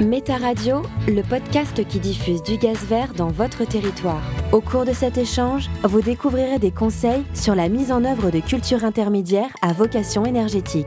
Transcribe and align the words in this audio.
Méta 0.00 0.38
Radio, 0.38 0.80
le 1.08 1.20
podcast 1.20 1.86
qui 1.86 2.00
diffuse 2.00 2.42
du 2.42 2.56
gaz 2.56 2.86
vert 2.86 3.12
dans 3.12 3.28
votre 3.28 3.68
territoire. 3.68 4.22
Au 4.50 4.62
cours 4.62 4.86
de 4.86 4.94
cet 4.94 5.18
échange, 5.18 5.68
vous 5.84 6.00
découvrirez 6.00 6.58
des 6.58 6.70
conseils 6.70 7.22
sur 7.34 7.54
la 7.54 7.68
mise 7.68 7.92
en 7.92 8.02
œuvre 8.04 8.30
de 8.30 8.40
cultures 8.40 8.84
intermédiaires 8.84 9.54
à 9.60 9.74
vocation 9.74 10.24
énergétique. 10.24 10.86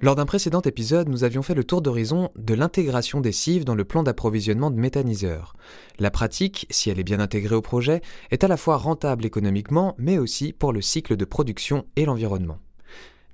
Lors 0.00 0.14
d'un 0.14 0.24
précédent 0.24 0.62
épisode, 0.62 1.10
nous 1.10 1.24
avions 1.24 1.42
fait 1.42 1.54
le 1.54 1.62
tour 1.62 1.82
d'horizon 1.82 2.30
de 2.36 2.54
l'intégration 2.54 3.20
des 3.20 3.32
cives 3.32 3.66
dans 3.66 3.74
le 3.74 3.84
plan 3.84 4.02
d'approvisionnement 4.02 4.70
de 4.70 4.80
méthaniseurs. 4.80 5.54
La 5.98 6.10
pratique, 6.10 6.66
si 6.70 6.88
elle 6.88 6.98
est 6.98 7.04
bien 7.04 7.20
intégrée 7.20 7.54
au 7.54 7.62
projet, 7.62 8.00
est 8.30 8.44
à 8.44 8.48
la 8.48 8.56
fois 8.56 8.78
rentable 8.78 9.26
économiquement, 9.26 9.94
mais 9.98 10.16
aussi 10.16 10.54
pour 10.54 10.72
le 10.72 10.80
cycle 10.80 11.18
de 11.18 11.26
production 11.26 11.84
et 11.96 12.06
l'environnement. 12.06 12.60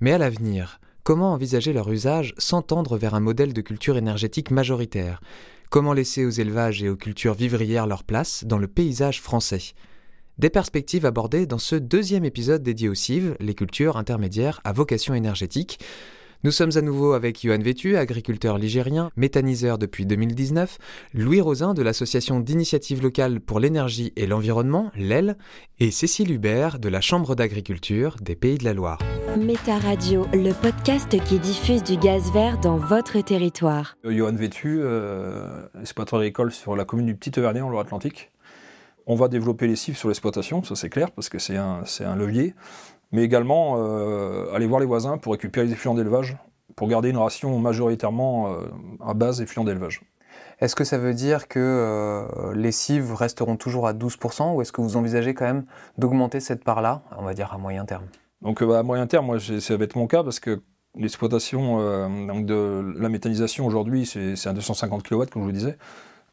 Mais 0.01 0.11
à 0.11 0.17
l'avenir, 0.17 0.78
Comment 1.03 1.33
envisager 1.33 1.73
leur 1.73 1.89
usage 1.89 2.33
sans 2.37 2.61
tendre 2.61 2.97
vers 2.97 3.15
un 3.15 3.19
modèle 3.19 3.53
de 3.53 3.61
culture 3.61 3.97
énergétique 3.97 4.51
majoritaire? 4.51 5.21
Comment 5.69 5.93
laisser 5.93 6.25
aux 6.25 6.29
élevages 6.29 6.83
et 6.83 6.89
aux 6.89 6.97
cultures 6.97 7.33
vivrières 7.33 7.87
leur 7.87 8.03
place 8.03 8.43
dans 8.45 8.57
le 8.57 8.67
paysage 8.67 9.21
français? 9.21 9.73
Des 10.37 10.49
perspectives 10.49 11.05
abordées 11.05 11.45
dans 11.45 11.57
ce 11.57 11.75
deuxième 11.75 12.25
épisode 12.25 12.63
dédié 12.63 12.89
aux 12.89 12.95
cives, 12.95 13.35
les 13.39 13.55
cultures 13.55 13.97
intermédiaires 13.97 14.61
à 14.63 14.71
vocation 14.71 15.13
énergétique. 15.13 15.79
Nous 16.43 16.51
sommes 16.51 16.71
à 16.75 16.81
nouveau 16.81 17.11
avec 17.11 17.41
Johan 17.41 17.59
Vétu, 17.59 17.97
agriculteur 17.97 18.57
ligérien, 18.57 19.11
méthaniseur 19.17 19.77
depuis 19.77 20.05
2019, 20.05 20.77
Louis 21.13 21.41
Rosin 21.41 21.73
de 21.73 21.81
l'association 21.81 22.39
d'initiative 22.39 23.03
locale 23.03 23.41
pour 23.41 23.59
l'énergie 23.59 24.13
et 24.15 24.27
l'environnement, 24.27 24.91
l'EL, 24.95 25.37
et 25.79 25.91
Cécile 25.91 26.31
Hubert 26.31 26.79
de 26.79 26.87
la 26.87 27.01
Chambre 27.01 27.35
d'agriculture 27.35 28.15
des 28.21 28.35
Pays 28.35 28.57
de 28.57 28.63
la 28.63 28.73
Loire. 28.73 28.99
Méta 29.37 29.77
Radio, 29.77 30.25
le 30.33 30.51
podcast 30.53 31.09
qui 31.25 31.39
diffuse 31.39 31.83
du 31.83 31.97
gaz 31.97 32.31
vert 32.31 32.57
dans 32.59 32.77
votre 32.77 33.21
territoire. 33.21 33.97
Euh, 34.05 34.11
Johan 34.11 34.33
Vétu, 34.33 34.79
euh, 34.81 35.67
exploitant 35.81 36.17
agricole 36.17 36.51
sur 36.51 36.75
la 36.75 36.85
commune 36.85 37.05
du 37.05 37.15
Petit 37.15 37.37
Auvergnat 37.39 37.65
en 37.65 37.69
Loire-Atlantique. 37.69 38.31
On 39.07 39.15
va 39.15 39.27
développer 39.27 39.67
les 39.67 39.75
cives 39.75 39.97
sur 39.97 40.07
l'exploitation, 40.07 40.63
ça 40.63 40.75
c'est 40.75 40.89
clair, 40.89 41.11
parce 41.11 41.29
que 41.29 41.39
c'est 41.39 41.57
un, 41.57 41.83
un 42.01 42.15
levier 42.15 42.55
mais 43.11 43.23
également 43.23 43.75
euh, 43.77 44.53
aller 44.53 44.67
voir 44.67 44.79
les 44.79 44.85
voisins 44.85 45.17
pour 45.17 45.33
récupérer 45.33 45.65
les 45.65 45.73
effluents 45.73 45.95
d'élevage, 45.95 46.37
pour 46.75 46.87
garder 46.87 47.09
une 47.09 47.17
ration 47.17 47.57
majoritairement 47.59 48.53
euh, 48.53 48.61
à 49.05 49.13
base 49.13 49.41
effluents 49.41 49.63
d'élevage. 49.63 50.01
Est-ce 50.59 50.75
que 50.75 50.83
ça 50.83 50.97
veut 50.97 51.13
dire 51.13 51.47
que 51.47 51.59
euh, 51.59 52.53
les 52.53 52.71
cives 52.71 53.13
resteront 53.13 53.55
toujours 53.55 53.87
à 53.87 53.93
12% 53.93 54.55
ou 54.55 54.61
est-ce 54.61 54.71
que 54.71 54.81
vous 54.81 54.97
envisagez 54.97 55.33
quand 55.33 55.45
même 55.45 55.65
d'augmenter 55.97 56.39
cette 56.39 56.63
part-là, 56.63 57.01
on 57.17 57.23
va 57.23 57.33
dire 57.33 57.53
à 57.53 57.57
moyen 57.57 57.85
terme? 57.85 58.05
Donc 58.41 58.63
bah, 58.63 58.79
à 58.79 58.83
moyen 58.83 59.07
terme, 59.07 59.25
moi, 59.25 59.39
ça 59.39 59.77
va 59.77 59.83
être 59.83 59.95
mon 59.95 60.07
cas 60.07 60.23
parce 60.23 60.39
que 60.39 60.61
l'exploitation 60.95 61.77
de 62.43 62.93
la 62.97 63.09
méthanisation 63.09 63.65
aujourd'hui, 63.65 64.05
c'est 64.05 64.47
à 64.47 64.53
250 64.53 65.03
kW, 65.03 65.25
comme 65.31 65.43
je 65.43 65.47
vous 65.47 65.51
disais 65.51 65.77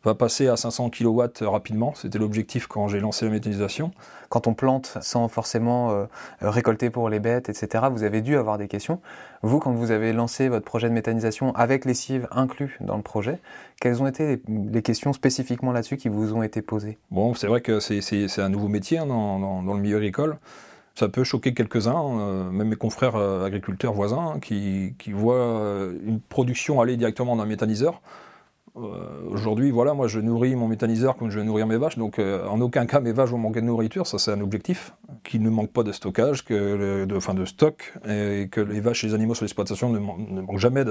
va 0.06 0.14
passer 0.14 0.46
à 0.46 0.56
500 0.56 0.90
kW 0.90 1.22
rapidement. 1.42 1.92
C'était 1.94 2.18
l'objectif 2.18 2.66
quand 2.66 2.88
j'ai 2.88 3.00
lancé 3.00 3.24
la 3.24 3.32
méthanisation. 3.32 3.90
Quand 4.28 4.46
on 4.46 4.54
plante 4.54 4.96
sans 5.00 5.28
forcément 5.28 5.90
euh, 5.90 6.04
récolter 6.40 6.91
pour 6.91 7.08
les 7.08 7.19
bêtes, 7.19 7.48
etc., 7.48 7.84
vous 7.91 8.04
avez 8.04 8.20
dû 8.20 8.36
avoir 8.36 8.56
des 8.56 8.69
questions. 8.69 9.00
Vous, 9.42 9.58
quand 9.58 9.72
vous 9.72 9.91
avez 9.91 10.12
lancé 10.12 10.48
votre 10.48 10.64
projet 10.64 10.88
de 10.88 10.94
méthanisation 10.94 11.54
avec 11.54 11.84
les 11.84 11.94
cives 11.94 12.28
inclus 12.31 12.78
dans 12.81 12.97
le 12.97 13.02
projet, 13.02 13.38
quelles 13.81 14.00
ont 14.00 14.06
été 14.06 14.41
les, 14.48 14.82
questions 14.82 15.12
spécifiquement 15.12 15.72
là-dessus 15.72 15.97
qui 15.97 16.08
vous 16.08 16.32
ont 16.34 16.42
été 16.42 16.62
posées? 16.62 16.98
Bon, 17.10 17.34
c'est 17.34 17.48
vrai 17.48 17.60
que 17.60 17.81
c'est 17.81 18.38
un 18.38 18.48
nouveau 18.48 18.69
métier 18.69 18.98
hein, 18.98 19.06
dans, 19.06 19.62
le 19.62 19.81
milieu 19.81 19.97
agricole. 19.97 20.38
Ça 20.96 21.08
peut 21.08 21.24
choquer 21.24 21.54
quelques-uns, 21.54 21.94
euh, 21.94 22.50
même 22.50 22.68
mes 22.68 22.76
confrères 22.76 23.16
euh, 23.16 23.44
agriculteurs 23.44 23.92
voisins, 23.92 24.34
hein, 24.34 24.40
qui, 24.40 24.94
voient 25.12 25.90
une 26.04 26.20
production 26.20 26.80
aller 26.80 26.96
directement 26.96 27.36
dans 27.36 27.42
un 27.42 27.46
méthaniseur. 27.46 28.00
Euh, 28.76 29.30
aujourd'hui, 29.30 29.70
voilà, 29.70 29.94
moi 29.94 30.06
je 30.06 30.20
nourris 30.20 30.54
mon 30.54 30.68
méthaniseur 30.68 31.16
comme 31.16 31.30
je 31.30 31.38
vais 31.38 31.46
nourrir 31.46 31.66
mes 31.66 31.78
vaches, 31.78 31.96
donc 31.96 32.18
euh, 32.18 32.46
en 32.46 32.60
aucun 32.60 32.84
cas 32.84 33.00
mes 33.00 33.12
vaches 33.12 33.30
vont 33.30 33.38
manquer 33.38 33.62
de 33.62 33.66
nourriture, 33.66 34.06
ça 34.06 34.18
c'est 34.18 34.32
un 34.32 34.40
objectif, 34.42 34.92
qu'il 35.24 35.42
ne 35.42 35.48
manque 35.48 35.70
pas 35.70 35.82
de 35.82 35.92
stockage, 35.92 36.44
de, 36.44 37.06
enfin, 37.16 37.32
de 37.32 37.46
stock, 37.46 37.94
et 38.06 38.48
que 38.50 38.60
les 38.60 38.80
vaches 38.80 39.04
et 39.04 39.06
les 39.08 39.14
animaux 39.14 39.34
sur 39.34 39.44
l'exploitation 39.44 39.88
ne, 39.88 39.98
manquent 39.98 40.58
jamais 40.58 40.84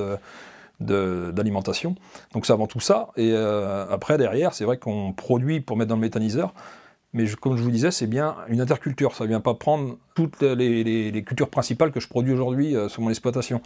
d'alimentation. 0.79 1.95
Donc 2.33 2.47
c'est 2.47 2.53
avant 2.53 2.65
tout 2.65 2.79
ça, 2.79 3.09
et 3.17 3.31
euh, 3.33 3.85
après 3.91 4.17
derrière, 4.17 4.55
c'est 4.55 4.65
vrai 4.65 4.77
qu'on 4.77 5.13
produit 5.13 5.61
pour 5.61 5.77
mettre 5.77 5.89
dans 5.89 5.95
le 5.95 6.01
méthaniseur, 6.01 6.55
mais 7.15 7.25
comme 7.41 7.57
je 7.57 7.63
vous 7.63 7.71
disais, 7.71 7.89
c'est 7.89 8.05
bien 8.05 8.35
une 8.49 8.61
interculture, 8.61 9.15
ça 9.15 9.23
ne 9.23 9.29
vient 9.29 9.39
pas 9.39 9.55
prendre 9.55 9.97
toutes 10.13 10.41
les 10.41 11.23
cultures 11.25 11.49
principales 11.49 11.91
que 11.91 11.99
je 11.99 12.07
produis 12.07 12.33
aujourd'hui 12.33 12.75
sur 12.89 13.01
mon 13.01 13.09
exploitation. 13.09 13.61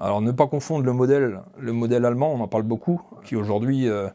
Alors 0.00 0.22
ne 0.22 0.32
pas 0.32 0.46
confondre 0.46 0.84
le 0.84 0.92
modèle, 0.92 1.40
le 1.58 1.72
modèle 1.72 2.04
allemand, 2.04 2.32
on 2.32 2.40
en 2.40 2.48
parle 2.48 2.62
beaucoup, 2.62 3.02
qui 3.24 3.36
aujourd'hui 3.36 3.88
euh, 3.88 4.08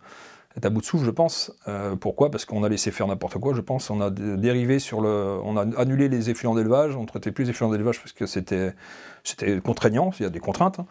est 0.56 0.66
à 0.66 0.70
bout 0.70 0.82
de 0.82 0.86
souffle, 0.86 1.06
je 1.06 1.12
pense. 1.12 1.54
Euh, 1.68 1.96
pourquoi? 1.96 2.32
Parce 2.32 2.46
qu'on 2.46 2.64
a 2.64 2.70
laissé 2.70 2.90
faire 2.90 3.08
n'importe 3.08 3.38
quoi, 3.38 3.54
je 3.54 3.62
pense. 3.62 3.90
On 3.92 4.02
a 4.02 4.10
dérivé 4.10 4.80
sur 4.80 5.02
le, 5.02 5.40
on 5.44 5.56
a 5.56 5.80
annulé 5.80 6.10
les 6.10 6.30
effluents 6.32 6.56
d'élevage, 6.56 6.96
on 6.96 7.02
ne 7.02 7.08
traitait 7.08 7.32
plus 7.32 7.44
les 7.44 7.52
effluents 7.52 7.70
d'élevage 7.70 8.00
parce 8.00 8.12
que 8.12 8.26
c'était, 8.26 8.74
c'était 9.24 9.60
contraignant, 9.62 10.12
il 10.20 10.24
y 10.24 10.26
a 10.26 10.30
des 10.30 10.40
contraintes, 10.40 10.80
hein. 10.80 10.88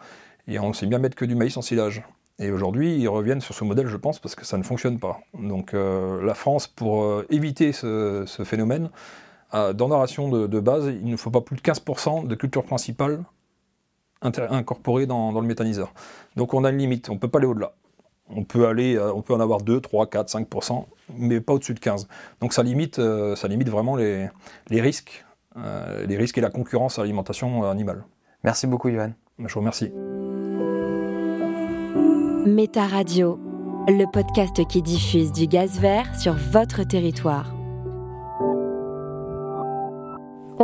et 0.47 0.57
on 0.59 0.71
sait 0.71 0.85
bien 0.85 0.99
mettre 0.99 1.17
que 1.17 1.25
du 1.25 1.35
maïs 1.35 1.57
en 1.57 1.61
silage. 1.61 2.03
Et 2.39 2.51
aujourd'hui, 2.51 2.97
ils 2.97 3.07
reviennent 3.07 3.41
sur 3.41 3.55
ce 3.55 3.63
modèle, 3.63 3.87
je 3.87 3.97
pense, 3.97 4.19
parce 4.19 4.35
que 4.35 4.45
ça 4.45 4.57
ne 4.57 4.63
fonctionne 4.63 4.99
pas. 4.99 5.19
Donc 5.33 5.73
euh, 5.73 6.23
la 6.23 6.35
France, 6.35 6.67
pour 6.67 7.23
éviter 7.29 7.71
ce, 7.71 8.25
phénomène, 8.45 8.89
dans 9.53 9.87
la 9.87 9.97
ration 9.97 10.29
de, 10.29 10.45
de, 10.45 10.59
base, 10.59 10.85
il 10.87 11.09
ne 11.09 11.17
faut 11.17 11.31
pas 11.31 11.41
plus 11.41 11.55
de 11.55 11.61
15% 11.61 12.27
de 12.27 12.35
culture 12.35 12.63
principale 12.63 13.23
incorporé 14.21 15.05
dans, 15.05 15.31
le 15.39 15.47
méthaniseur. 15.47 15.93
Donc 16.35 16.53
on 16.53 16.63
a 16.63 16.69
une 16.69 16.77
limite, 16.77 17.09
on 17.09 17.15
ne 17.15 17.19
peut 17.19 17.27
pas 17.27 17.39
aller 17.39 17.47
au-delà. 17.47 17.73
On 18.29 18.43
peut 18.43 18.67
aller, 18.67 18.97
euh, 18.97 19.13
on 19.13 19.21
peut 19.21 19.33
en 19.33 19.39
avoir 19.39 19.61
2, 19.61 19.79
3, 19.79 20.09
4, 20.09 20.29
5%, 20.29 20.85
mais 21.17 21.39
pas 21.39 21.53
au-dessus 21.53 21.73
de 21.73 21.79
15. 21.79 22.07
Donc 22.41 22.53
ça 22.53 22.61
limite, 22.61 22.99
euh, 22.99 23.35
ça 23.35 23.47
limite 23.47 23.69
vraiment 23.69 23.95
les, 23.95 24.29
risques, 24.69 25.25
euh, 25.55 26.05
les 26.05 26.17
risques 26.17 26.37
et 26.37 26.41
la 26.41 26.49
concurrence 26.49 26.99
à 26.99 27.03
l'alimentation 27.03 27.63
animale. 27.69 28.03
Merci 28.43 28.67
beaucoup, 28.67 28.89
Johan. 28.89 29.13
Je 29.39 29.53
vous 29.53 29.59
remercie. 29.59 29.91
Méta 32.47 32.87
Radio, 32.87 33.37
le 33.89 34.09
podcast 34.09 34.65
qui 34.67 34.81
diffuse 34.81 35.33
du 35.33 35.47
gaz 35.47 35.81
vert 35.81 36.17
sur 36.17 36.33
votre 36.33 36.87
territoire. 36.87 37.56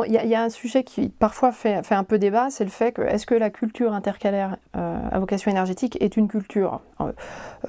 Il 0.05 0.11
y, 0.11 0.35
a 0.35 0.41
un 0.41 0.49
sujet 0.49 0.83
qui 0.83 1.09
parfois 1.09 1.51
fait, 1.51 1.83
un 1.91 2.03
peu 2.03 2.17
débat, 2.17 2.49
c'est 2.49 2.63
le 2.63 2.71
fait 2.71 2.93
que 2.93 3.01
est-ce 3.01 3.25
que 3.25 3.35
la 3.35 3.49
culture 3.49 3.93
intercalaire 3.93 4.57
euh, 4.75 4.99
à 5.11 5.19
vocation 5.19 5.51
énergétique 5.51 5.97
est 6.01 6.17
une 6.17 6.27
culture? 6.27 6.81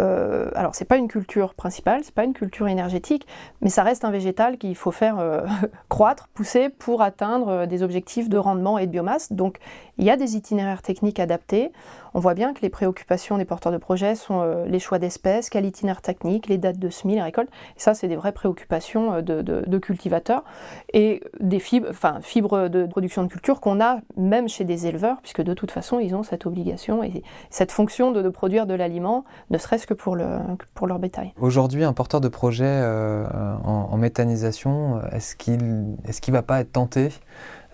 Euh, 0.00 0.50
Alors 0.54 0.74
c'est 0.74 0.86
pas 0.86 0.96
une 0.96 1.08
culture 1.08 1.54
principale, 1.54 2.00
c'est 2.02 2.14
pas 2.14 2.24
une 2.24 2.32
culture 2.32 2.66
énergétique, 2.68 3.26
mais 3.60 3.68
ça 3.68 3.82
reste 3.82 4.04
un 4.04 4.10
végétal 4.10 4.56
qu'il 4.56 4.76
faut 4.76 4.90
faire 4.90 5.18
euh, 5.18 5.42
croître, 5.88 6.28
pousser 6.28 6.70
pour 6.70 7.02
atteindre 7.02 7.66
des 7.66 7.82
objectifs 7.82 8.28
de 8.28 8.38
rendement 8.38 8.78
et 8.78 8.86
de 8.86 8.92
biomasse. 8.92 9.32
Donc 9.32 9.58
il 9.98 10.04
y 10.04 10.10
a 10.10 10.16
des 10.16 10.36
itinéraires 10.36 10.82
techniques 10.82 11.20
adaptés. 11.20 11.72
On 12.14 12.20
voit 12.20 12.34
bien 12.34 12.54
que 12.54 12.62
les 12.62 12.70
préoccupations 12.70 13.38
des 13.38 13.44
porteurs 13.44 13.72
de 13.72 13.76
projets 13.76 14.14
sont 14.14 14.40
euh, 14.40 14.66
les 14.66 14.78
choix 14.78 14.98
d'espèces, 14.98 15.50
quel 15.50 15.64
itinéraire 15.66 16.00
technique, 16.00 16.46
les 16.46 16.58
dates 16.58 16.78
de 16.78 16.88
semis, 16.88 17.14
les 17.14 17.22
récoltes. 17.22 17.50
Et 17.76 17.80
ça, 17.80 17.94
c'est 17.94 18.08
des 18.08 18.16
vraies 18.16 18.32
préoccupations 18.32 19.14
euh, 19.14 19.20
de, 19.20 19.78
cultivateurs 19.78 20.44
et 20.92 21.22
des 21.40 21.58
fibres, 21.58 21.88
enfin, 21.90 22.13
fibres 22.20 22.68
de 22.68 22.86
production 22.86 23.22
de 23.22 23.28
culture 23.28 23.60
qu'on 23.60 23.80
a 23.80 23.98
même 24.16 24.48
chez 24.48 24.64
des 24.64 24.86
éleveurs, 24.86 25.18
puisque 25.20 25.42
de 25.42 25.54
toute 25.54 25.70
façon, 25.70 25.98
ils 25.98 26.14
ont 26.14 26.22
cette 26.22 26.46
obligation 26.46 27.02
et 27.02 27.22
cette 27.50 27.72
fonction 27.72 28.12
de, 28.12 28.28
produire 28.28 28.66
de 28.66 28.74
l'aliment, 28.74 29.24
ne 29.50 29.58
serait-ce 29.58 29.86
que 29.86 29.94
pour, 29.94 30.16
le, 30.16 30.26
pour 30.74 30.86
leur 30.86 30.98
bétail. 30.98 31.32
Aujourd'hui, 31.38 31.84
un 31.84 31.92
porteur 31.92 32.20
de 32.20 32.28
projet 32.28 32.64
euh, 32.66 33.26
en, 33.64 33.96
méthanisation, 33.96 35.00
est-ce 35.12 35.36
qu'il 35.36 35.58
ne 35.58 36.32
va 36.32 36.42
pas 36.42 36.60
être 36.60 36.72
tenté 36.72 37.10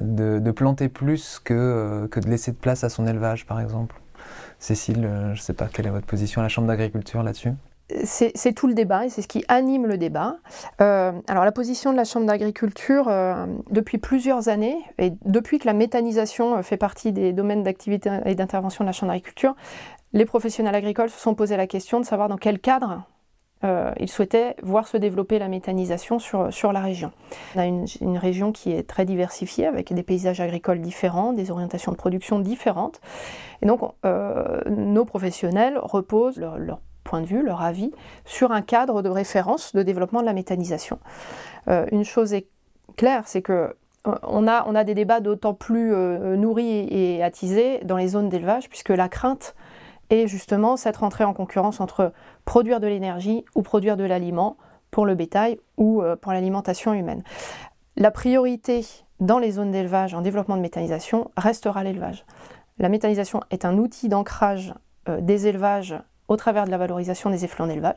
de, 0.00 0.50
planter 0.50 0.88
plus 0.88 1.38
que, 1.38 2.06
que 2.10 2.20
de 2.20 2.28
laisser 2.28 2.52
de 2.52 2.56
place 2.56 2.84
à 2.84 2.88
son 2.88 3.06
élevage, 3.06 3.46
par 3.46 3.60
exemple? 3.60 4.00
Cécile, 4.58 5.04
euh, 5.04 5.26
je 5.34 5.40
ne 5.40 5.44
sais 5.44 5.54
pas 5.54 5.66
quelle 5.66 5.86
est 5.86 5.90
votre 5.90 6.06
position 6.06 6.42
à 6.42 6.44
la 6.44 6.48
Chambre 6.50 6.68
d'agriculture 6.68 7.22
là-dessus 7.22 7.52
c'est 8.04 8.52
tout 8.54 8.66
le 8.66 8.74
débat 8.74 9.06
et 9.06 9.08
c'est 9.08 9.22
ce 9.22 9.28
qui 9.28 9.44
anime 9.48 9.86
le 9.86 9.98
débat. 9.98 10.36
Euh, 10.80 11.12
alors 11.28 11.44
la 11.44 11.52
position 11.52 11.92
de 11.92 11.96
la 11.96 12.04
Chambre 12.04 12.26
d'agriculture 12.26 13.08
euh, 13.08 13.46
depuis 13.70 13.98
plusieurs 13.98 14.48
années 14.48 14.78
et 14.98 15.12
depuis 15.24 15.58
que 15.58 15.66
la 15.66 15.74
méthanisation 15.74 16.62
fait 16.62 16.76
partie 16.76 17.12
des 17.12 17.32
domaines 17.32 17.62
d'activité 17.62 18.10
et 18.24 18.34
d'intervention 18.34 18.84
de 18.84 18.88
la 18.88 18.92
Chambre 18.92 19.12
d'agriculture, 19.12 19.54
les 20.12 20.24
professionnels 20.24 20.74
agricoles 20.74 21.10
se 21.10 21.20
sont 21.20 21.34
posé 21.34 21.56
la 21.56 21.66
question 21.66 22.00
de 22.00 22.04
savoir 22.04 22.28
dans 22.28 22.36
quel 22.36 22.58
cadre 22.58 23.04
euh, 23.62 23.92
il 24.00 24.08
souhaitait 24.08 24.56
voir 24.62 24.88
se 24.88 24.96
développer 24.96 25.38
la 25.38 25.48
méthanisation 25.48 26.18
sur, 26.18 26.72
la 26.72 26.80
région. 26.80 27.12
On 27.54 27.60
a 27.60 27.66
une, 27.66 28.16
région 28.16 28.52
qui 28.52 28.72
est 28.72 28.84
très 28.84 29.04
diversifiée 29.04 29.66
avec 29.66 29.92
des 29.92 30.02
paysages 30.02 30.40
agricoles 30.40 30.80
différents, 30.80 31.34
des 31.34 31.50
orientations 31.50 31.92
de 31.92 31.96
production 31.96 32.38
différentes. 32.38 33.00
Et 33.60 33.66
donc 33.66 33.80
euh, 34.06 34.60
nos 34.70 35.04
professionnels 35.04 35.78
reposent 35.82 36.38
leur, 36.38 36.80
point 37.10 37.20
de 37.20 37.26
vue, 37.26 37.42
leur 37.42 37.60
avis 37.60 37.92
sur 38.24 38.52
un 38.52 38.62
cadre 38.62 39.02
de 39.02 39.08
référence 39.08 39.74
de 39.74 39.82
développement 39.82 40.20
de 40.20 40.26
la 40.26 40.32
méthanisation. 40.32 40.98
Euh, 41.68 41.86
une 41.90 42.04
chose 42.04 42.32
est 42.32 42.46
claire, 42.96 43.24
c'est 43.26 43.42
que 43.42 43.74
on 44.04 44.48
a, 44.48 44.64
on 44.66 44.74
a, 44.74 44.84
des 44.84 44.94
débats 44.94 45.20
d'autant 45.20 45.52
plus 45.52 45.92
euh, 45.92 46.34
nourris 46.36 46.88
et 46.90 47.22
attisés 47.22 47.80
dans 47.84 47.98
les 47.98 48.08
zones 48.08 48.30
d'élevage, 48.30 48.70
puisque 48.70 48.88
la 48.88 49.10
crainte 49.10 49.54
et 50.08 50.26
justement 50.26 50.76
cette 50.76 50.96
rentrée 50.96 51.24
en 51.24 51.34
concurrence 51.34 51.80
entre 51.80 52.12
produire 52.46 52.80
de 52.80 52.86
l'énergie 52.86 53.44
ou 53.54 53.62
produire 53.62 53.96
de 53.96 54.04
l'aliment 54.04 54.56
pour 54.90 55.04
le 55.04 55.14
bétail 55.14 55.58
ou 55.76 56.02
euh, 56.02 56.16
pour 56.16 56.32
l'alimentation 56.32 56.94
humaine. 56.94 57.22
La 57.96 58.10
priorité 58.10 58.86
dans 59.20 59.38
les 59.38 59.52
zones 59.52 59.70
d'élevage 59.70 60.14
en 60.14 60.22
développement 60.22 60.56
de 60.56 60.62
méthanisation 60.62 61.30
restera 61.36 61.84
l'élevage. 61.84 62.24
La 62.78 62.88
méthanisation 62.88 63.40
est 63.50 63.64
un 63.64 63.76
outil 63.76 64.08
d'ancrage 64.08 64.72
euh, 65.08 65.20
des 65.20 65.46
élevages 65.46 65.94
au 66.30 66.36
travers 66.36 66.64
de 66.64 66.70
la 66.70 66.78
valorisation 66.78 67.28
des 67.28 67.44
effluents 67.44 67.66
d'élevage. 67.66 67.96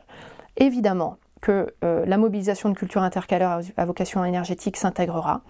Évidemment 0.58 1.16
que 1.40 1.74
euh, 1.84 2.04
la 2.06 2.16
mobilisation 2.16 2.68
de 2.68 2.74
cultures 2.74 3.02
intercalaires 3.02 3.60
à 3.76 3.84
vocation 3.84 4.24
énergétique 4.24 4.76
s'intégrera. 4.76 5.42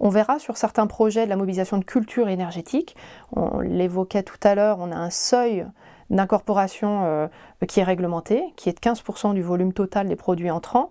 On 0.00 0.08
verra 0.08 0.38
sur 0.38 0.56
certains 0.56 0.86
projets 0.86 1.24
de 1.24 1.30
la 1.30 1.36
mobilisation 1.36 1.78
de 1.78 1.84
cultures 1.84 2.28
énergétiques, 2.28 2.96
on 3.34 3.60
l'évoquait 3.60 4.22
tout 4.22 4.40
à 4.42 4.54
l'heure, 4.54 4.78
on 4.80 4.92
a 4.92 4.96
un 4.96 5.10
seuil 5.10 5.64
d'incorporation 6.10 7.04
euh, 7.04 7.26
qui 7.66 7.80
est 7.80 7.84
réglementée, 7.84 8.42
qui 8.56 8.68
est 8.68 8.72
de 8.72 8.80
15% 8.80 9.34
du 9.34 9.42
volume 9.42 9.72
total 9.72 10.08
des 10.08 10.16
produits 10.16 10.50
entrants. 10.50 10.90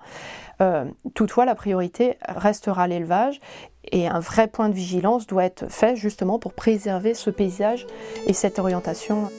Euh, 0.61 0.85
toutefois, 1.13 1.45
la 1.45 1.55
priorité 1.55 2.17
restera 2.27 2.87
l'élevage 2.87 3.39
et 3.91 4.07
un 4.07 4.19
vrai 4.19 4.47
point 4.47 4.69
de 4.69 4.73
vigilance 4.73 5.27
doit 5.27 5.43
être 5.43 5.69
fait 5.69 5.95
justement 5.95 6.39
pour 6.39 6.53
préserver 6.53 7.13
ce 7.13 7.29
paysage 7.29 7.85
et 8.25 8.33
cette 8.33 8.57
orientation. 8.57 9.29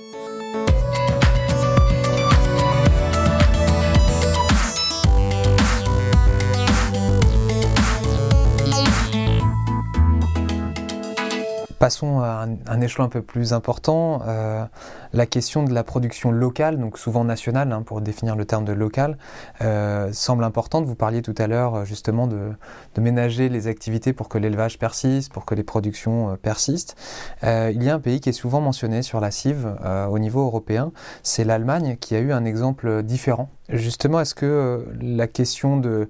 Passons 11.79 12.21
à 12.21 12.47
un, 12.67 12.81
échelon 12.81 13.05
un 13.05 13.09
peu 13.09 13.21
plus 13.21 13.53
important, 13.53 14.23
euh, 14.27 14.65
la 15.13 15.27
question 15.27 15.63
de 15.63 15.75
la 15.75 15.85
production 15.85 16.31
locale, 16.31 16.79
donc 16.79 16.99
souvent 16.99 17.23
nationale, 17.23 17.71
hein, 17.73 17.83
pour 17.83 18.01
définir 18.01 18.35
le 18.35 18.45
terme 18.47 18.65
de 18.65 18.73
local, 18.73 19.19
euh, 19.61 20.11
semble 20.13 20.45
importante. 20.45 20.87
Vous 20.87 20.95
parliez 20.95 21.23
tout 21.23 21.35
à 21.37 21.47
l'heure 21.47 21.85
justement 21.85 22.27
de, 22.27 22.53
ménager 22.99 23.49
les 23.49 23.67
activités 23.67 24.13
pour 24.13 24.29
que 24.29 24.39
l'élevage 24.39 24.79
persiste, 24.79 25.33
pour 25.33 25.45
que 25.45 25.55
les 25.55 25.63
productions 25.63 26.31
euh, 26.31 26.37
persistent. 26.37 26.97
Euh, 27.45 27.71
il 27.75 27.83
y 27.83 27.91
a 27.91 27.95
un 27.95 28.01
pays 28.01 28.21
qui 28.21 28.31
est 28.31 28.33
souvent 28.33 28.61
mentionné 28.61 29.03
sur 29.03 29.21
la 29.21 29.31
CIV 29.31 29.67
euh, 29.85 30.07
au 30.07 30.19
niveau 30.19 30.41
européen, 30.45 30.93
c'est 31.23 31.45
l'Allemagne 31.45 31.97
qui 32.01 32.15
a 32.15 32.21
eu 32.21 32.33
un 32.33 32.45
exemple 32.45 33.03
différent. 33.03 33.51
Justement, 33.69 34.21
est-ce 34.21 34.35
que 34.35 34.47
euh, 34.47 34.85
la 35.01 35.27
question 35.27 35.77
de 35.77 36.09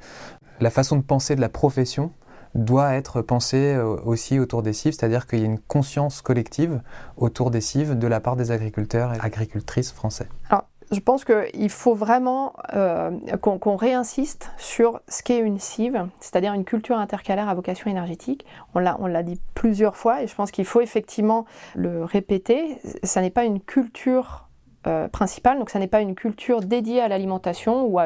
la 0.60 0.70
façon 0.70 0.96
de 0.96 1.02
penser 1.02 1.36
de 1.36 1.40
la 1.40 1.48
profession 1.48 2.12
doit 2.56 2.94
être 2.94 3.22
pensé 3.22 3.74
euh, 3.74 3.96
aussi 4.04 4.38
autour 4.38 4.62
des 4.62 4.72
cives, 4.72 4.92
c'est-à-dire 4.92 5.26
qu'il 5.26 5.40
y 5.40 5.42
a 5.42 5.46
une 5.46 5.58
conscience 5.58 6.22
collective 6.22 6.80
autour 7.16 7.50
des 7.50 7.60
cives 7.60 7.98
de 7.98 8.06
la 8.06 8.20
part 8.20 8.36
des 8.36 8.50
agriculteurs 8.50 9.14
et 9.14 9.18
agricultrices 9.20 9.92
français. 9.92 10.28
Alors, 10.50 10.64
je 10.92 11.00
pense 11.00 11.24
qu'il 11.24 11.70
faut 11.70 11.94
vraiment 11.94 12.54
euh, 12.74 13.10
qu'on 13.40 13.58
qu 13.58 13.68
réinsiste 13.70 14.50
sur 14.56 15.00
ce 15.08 15.22
qu'est 15.22 15.40
une 15.40 15.58
cive, 15.58 16.06
c'est-à-dire 16.20 16.54
une 16.54 16.64
culture 16.64 16.96
intercalaire 16.96 17.48
à 17.48 17.54
vocation 17.54 17.90
énergétique. 17.90 18.46
On 18.74 18.80
l'a 18.80 19.22
dit 19.22 19.40
plusieurs 19.54 19.96
fois 19.96 20.22
et 20.22 20.28
je 20.28 20.34
pense 20.34 20.52
qu'il 20.52 20.64
faut 20.64 20.80
effectivement 20.80 21.44
le 21.74 22.04
répéter. 22.04 22.78
Ça 23.02 23.20
n'est 23.20 23.30
pas 23.30 23.44
une 23.44 23.60
culture 23.60 24.48
euh, 24.86 25.08
principale, 25.08 25.58
donc 25.58 25.70
ça 25.70 25.80
n'est 25.80 25.88
pas 25.88 26.00
une 26.00 26.14
culture 26.14 26.60
dédiée 26.60 27.00
à 27.00 27.08
l'alimentation 27.08 27.86
ou, 27.86 27.98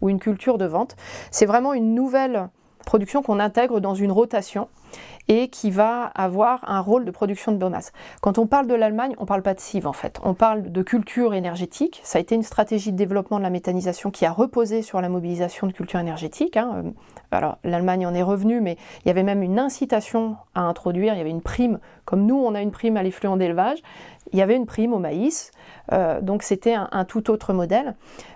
ou 0.00 0.08
une 0.08 0.20
culture 0.20 0.56
de 0.56 0.66
vente. 0.66 0.94
C'est 1.32 1.46
vraiment 1.46 1.74
une 1.74 1.94
nouvelle 1.94 2.48
production 2.86 3.22
qu'on 3.22 3.40
intègre 3.40 3.80
dans 3.80 3.94
une 3.94 4.12
rotation 4.12 4.68
et 5.30 5.46
qui 5.46 5.70
va 5.70 6.06
avoir 6.16 6.68
un 6.68 6.80
rôle 6.80 7.04
de 7.04 7.12
production 7.12 7.52
de 7.52 7.56
biomasse. 7.56 7.92
Quand 8.20 8.38
on 8.38 8.48
parle 8.48 8.66
de 8.66 8.74
l'Allemagne, 8.74 9.14
on 9.18 9.22
ne 9.22 9.26
parle 9.28 9.42
pas 9.42 9.54
de 9.54 9.60
cive 9.60 9.86
en 9.86 9.92
fait, 9.92 10.18
on 10.24 10.34
parle 10.34 10.72
de 10.72 10.82
culture 10.82 11.34
énergétique. 11.34 12.00
Ça 12.02 12.18
a 12.18 12.20
été 12.20 12.34
une 12.34 12.42
stratégie 12.42 12.90
de 12.90 12.96
développement 12.96 13.38
de 13.38 13.44
la 13.44 13.50
méthanisation 13.50 14.10
qui 14.10 14.26
a 14.26 14.32
reposé 14.32 14.82
sur 14.82 15.00
la 15.00 15.08
mobilisation 15.08 15.68
de 15.68 15.72
culture 15.72 16.00
énergétique. 16.00 16.56
Hein. 16.56 16.82
Alors 17.30 17.58
l'Allemagne 17.62 18.08
en 18.08 18.14
est 18.14 18.24
revenue, 18.24 18.60
mais 18.60 18.76
il 19.04 19.08
y 19.08 19.10
avait 19.12 19.22
même 19.22 19.44
une 19.44 19.60
incitation 19.60 20.36
à 20.56 20.62
introduire, 20.62 21.14
il 21.14 21.18
y 21.18 21.20
avait 21.20 21.30
une 21.30 21.42
prime, 21.42 21.78
comme 22.04 22.26
nous 22.26 22.36
on 22.36 22.56
a 22.56 22.60
une 22.60 22.72
prime 22.72 22.96
à 22.96 23.04
l'effluent 23.04 23.36
d'élevage, 23.36 23.78
il 24.32 24.38
y 24.38 24.42
avait 24.42 24.56
une 24.56 24.66
prime 24.66 24.92
au 24.92 24.98
maïs, 24.98 25.50
euh, 25.92 26.20
donc 26.20 26.42
c'était 26.42 26.74
un, 26.74 27.04
tout 27.04 27.30
autre 27.30 27.52
modèle. 27.52 27.94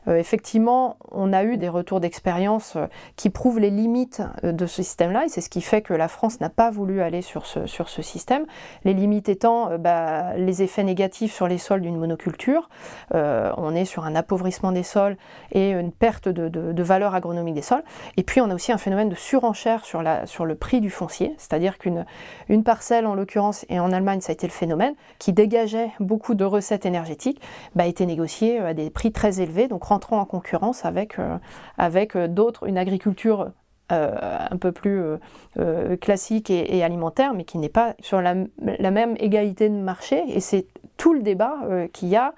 Euh, 0.09 0.17
effectivement, 0.17 0.97
on 1.11 1.33
a 1.33 1.45
eu 1.45 1.57
des 1.57 1.69
retours 1.69 2.01
d'expérience 2.01 2.75
euh, 2.77 2.87
qui 3.17 3.31
prouvent 3.31 3.61
les 3.61 3.71
limites 3.71 4.23
euh, 4.43 4.53
de 4.53 4.67
ce 4.67 4.83
système-là, 4.83 5.25
et 5.25 5.29
c'est 5.29 5.41
ce 5.41 5.51
qui 5.51 5.61
fait 5.61 5.83
que 5.83 5.95
la 5.95 6.09
France 6.09 6.41
n'a 6.41 6.51
pas 6.51 6.71
voulu 6.71 6.84
aller 7.01 7.23
sur 7.23 7.47
ce, 7.47 7.67
sur 7.67 7.89
ce 7.89 8.03
système. 8.03 8.47
Les 8.85 8.95
limites 8.95 9.29
étant 9.29 9.71
euh, 9.71 9.79
bah, 9.79 10.37
les 10.37 10.63
effets 10.63 10.85
négatifs 10.85 11.33
sur 11.33 11.49
les 11.49 11.59
sols 11.59 11.81
d'une 11.81 11.97
monoculture. 11.97 12.69
Euh, 13.15 13.53
on 13.57 13.75
est 13.75 13.85
sur 13.85 14.05
un 14.05 14.15
appauvrissement 14.15 14.73
des 14.73 14.83
sols 14.83 15.17
et 15.53 15.71
une 15.71 15.93
perte 15.93 16.29
de, 16.29 16.83
valeur 16.83 17.15
agronomique 17.15 17.55
des 17.55 17.63
sols. 17.63 17.83
Et 18.17 18.23
puis 18.23 18.41
on 18.41 18.51
a 18.51 18.55
aussi 18.55 18.73
un 18.73 18.79
phénomène 18.79 19.09
de 19.09 19.15
surenchère 19.15 19.85
sur, 19.85 20.03
la, 20.03 20.27
sur 20.27 20.45
le 20.45 20.55
prix 20.55 20.81
du 20.81 20.91
foncier, 20.91 21.35
c'est-à-dire 21.39 21.79
qu'une 21.79 22.05
une 22.49 22.63
parcelle, 22.63 23.07
en 23.07 23.15
l'occurrence, 23.15 23.65
et 23.69 23.81
en 23.81 23.91
Allemagne 23.91 24.21
ça 24.21 24.33
a 24.33 24.35
été 24.35 24.47
le 24.47 24.53
phénomène, 24.53 24.95
qui 25.19 25.33
dégageait 25.33 25.91
beaucoup 25.99 26.35
de 26.35 26.45
recettes 26.45 26.85
énergétiques, 26.85 27.41
bah, 27.75 27.87
était 27.87 28.07
négociée 28.07 28.59
à 28.59 28.75
des 28.75 28.91
prix 28.91 29.13
très 29.13 29.41
élevés, 29.41 29.69
donc 29.69 29.85
rentrant 29.85 30.21
en 30.21 30.27
concurrence 30.27 30.85
avec, 30.85 31.19
euh, 31.19 31.39
avec 31.79 32.17
d'autres, 32.17 32.67
une 32.69 32.79
agriculture 32.79 33.51
euh, 33.93 34.17
un 34.51 34.57
peu 34.57 34.73
plus 34.73 34.99
euh, 34.99 35.19
euh, 35.59 35.97
classique 35.99 36.49
et, 36.49 36.83
alimentaire, 36.83 37.35
mais 37.35 37.45
qui 37.45 37.59
n'est 37.59 37.69
pas 37.69 37.95
sur 38.01 38.23
la, 38.23 38.35
même 38.35 39.15
égalité 39.19 39.69
de 39.69 39.75
marché. 39.75 40.25
Et 40.29 40.41
c'est 40.41 40.67
tout 40.97 41.13
le 41.13 41.21
débat 41.21 41.59
qu'il 41.93 42.09
y 42.09 42.17
a 42.17 42.33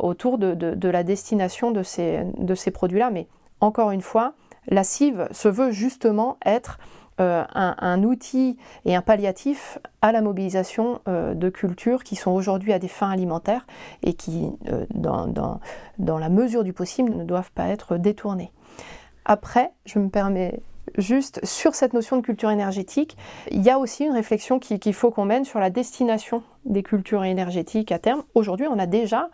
autour 0.00 0.36
de, 0.36 0.88
la 0.88 1.02
destination 1.02 1.70
de 1.70 1.82
ces, 1.82 2.70
produits-là. 2.70 3.10
Mais 3.10 3.28
encore 3.60 3.92
une 3.92 4.02
fois, 4.02 4.34
la 4.68 4.84
cive 4.84 5.26
se 5.30 5.48
veut 5.48 5.70
justement 5.70 6.36
être 6.44 6.78
un, 7.18 8.02
outil 8.02 8.58
et 8.84 8.94
un 8.94 9.00
palliatif 9.00 9.78
à 10.02 10.12
la 10.12 10.20
mobilisation 10.20 11.00
de 11.06 11.48
cultures 11.48 12.04
qui 12.04 12.16
sont 12.16 12.32
aujourd'hui 12.32 12.74
à 12.74 12.78
des 12.78 12.88
fins 12.88 13.10
alimentaires 13.10 13.66
et 14.02 14.12
qui, 14.12 14.50
dans, 14.92 15.28
dans, 15.28 15.60
dans, 15.98 16.18
la 16.18 16.28
mesure 16.28 16.64
du 16.64 16.72
possible, 16.74 17.14
ne 17.14 17.24
doivent 17.24 17.52
pas 17.52 17.68
être 17.68 17.96
détournées. 17.96 18.52
Après, 19.24 19.70
je 19.86 19.98
me 19.98 20.10
permets 20.10 20.60
juste 20.96 21.44
sur 21.44 21.74
cette 21.74 21.92
notion 21.92 22.16
de 22.16 22.22
culture 22.22 22.50
énergétique, 22.50 23.16
il 23.50 23.62
y 23.62 23.70
a 23.70 23.78
aussi 23.78 24.04
une 24.04 24.12
réflexion 24.12 24.58
qu'il 24.58 24.78
qu 24.78 24.92
faut 24.92 25.10
qu'on 25.10 25.24
mène 25.24 25.44
sur 25.44 25.58
la 25.58 25.70
destination 25.70 26.42
des 26.64 26.82
cultures 26.82 27.24
énergétiques 27.24 27.92
à 27.92 27.98
terme. 27.98 28.22
Aujourd'hui, 28.34 28.66
on 28.70 28.78
a 28.78 28.86
déjà, 28.86 29.30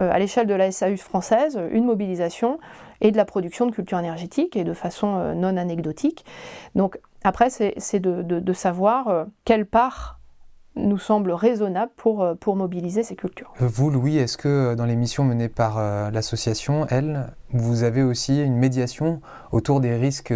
euh, 0.00 0.10
à 0.10 0.18
l'échelle 0.18 0.46
de 0.46 0.54
la 0.54 0.70
SAU 0.70 0.96
française, 0.96 1.58
une 1.70 1.84
mobilisation 1.84 2.58
et 3.00 3.10
de 3.10 3.16
la 3.16 3.24
production 3.24 3.66
de 3.66 3.72
culture 3.72 3.98
énergétique 3.98 4.56
et 4.56 4.64
de 4.64 4.72
façon 4.72 5.16
euh, 5.16 5.34
non 5.34 5.56
anecdotique. 5.56 6.24
Donc 6.74 6.98
après, 7.24 7.50
c'est 7.50 8.00
de, 8.00 8.52
savoir 8.52 9.08
euh, 9.08 9.24
quelle 9.44 9.66
part 9.66 10.18
nous 10.74 10.98
semble 10.98 11.32
raisonnable 11.32 11.92
pour, 11.96 12.26
pour 12.40 12.56
mobiliser 12.56 13.02
ces 13.02 13.14
cultures. 13.14 13.52
Vous, 13.58 13.90
Louis, 13.90 14.16
est-ce 14.16 14.38
que 14.38 14.74
dans 14.74 14.86
les 14.86 14.96
missions 14.96 15.22
menées 15.22 15.50
par 15.50 15.78
l'association, 16.10 16.86
elle, 16.88 17.26
vous 17.50 17.82
avez 17.82 18.02
aussi 18.02 18.42
une 18.42 18.56
médiation 18.56 19.20
autour 19.50 19.80
des 19.80 19.94
risques 19.96 20.32